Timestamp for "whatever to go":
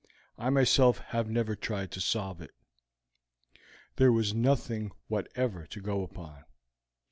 5.09-6.01